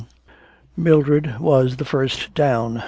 [0.01, 0.07] XV.
[0.77, 2.79] Mildred was the first down.